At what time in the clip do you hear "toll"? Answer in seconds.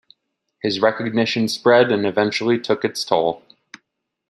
3.05-3.43